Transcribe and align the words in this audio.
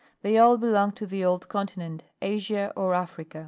They 0.23 0.39
all 0.39 0.57
belong 0.57 0.93
to 0.93 1.05
the 1.05 1.23
old 1.23 1.47
continent, 1.47 2.05
Asia 2.23 2.73
or 2.75 2.95
Africa. 2.95 3.39